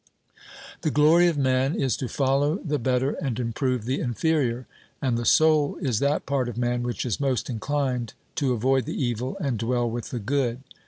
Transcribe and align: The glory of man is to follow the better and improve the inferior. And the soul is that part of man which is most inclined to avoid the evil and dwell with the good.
The 0.81 0.89
glory 0.89 1.27
of 1.27 1.37
man 1.37 1.75
is 1.75 1.95
to 1.97 2.07
follow 2.07 2.55
the 2.65 2.79
better 2.79 3.11
and 3.11 3.39
improve 3.39 3.85
the 3.85 3.99
inferior. 3.99 4.65
And 4.99 5.15
the 5.15 5.25
soul 5.25 5.75
is 5.79 5.99
that 5.99 6.25
part 6.25 6.49
of 6.49 6.57
man 6.57 6.81
which 6.81 7.05
is 7.05 7.19
most 7.19 7.51
inclined 7.51 8.13
to 8.37 8.53
avoid 8.53 8.85
the 8.85 8.99
evil 8.99 9.37
and 9.39 9.59
dwell 9.59 9.87
with 9.87 10.09
the 10.09 10.17
good. 10.17 10.63